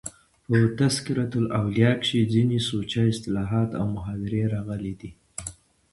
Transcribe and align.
په 0.45 0.55
"تذکرة 0.79 1.29
الاولیاء" 1.41 1.95
کښي 2.01 2.21
ځيني 2.33 2.59
سوچه 2.69 3.01
اصطلاحات 3.11 3.69
او 3.79 3.85
محاورې 3.95 4.41
راغلي 4.53 4.93
دي. 5.01 5.11